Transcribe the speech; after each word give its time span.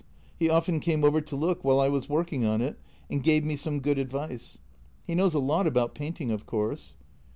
He 0.39 0.49
often 0.49 0.79
came 0.79 1.03
over 1.03 1.21
to 1.21 1.35
look 1.35 1.63
while 1.63 1.79
I 1.79 1.87
was 1.87 2.09
working 2.09 2.43
on 2.43 2.59
it, 2.59 2.79
and 3.07 3.21
gave 3.21 3.45
me 3.45 3.55
some 3.55 3.79
good 3.81 3.99
advice. 3.99 4.57
He 5.05 5.13
knows 5.13 5.35
a 5.35 5.39
lot 5.39 5.67
about 5.67 5.93
painting, 5.93 6.31
of 6.31 6.47
course." 6.47 6.95